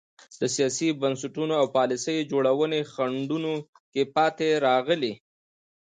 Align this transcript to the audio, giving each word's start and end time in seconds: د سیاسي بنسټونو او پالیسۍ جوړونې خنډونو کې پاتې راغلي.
د 0.39 0.41
سیاسي 0.55 0.87
بنسټونو 1.01 1.53
او 1.61 1.65
پالیسۍ 1.75 2.17
جوړونې 2.31 2.79
خنډونو 2.91 3.53
کې 3.93 4.03
پاتې 4.15 4.47
راغلي. 4.67 5.13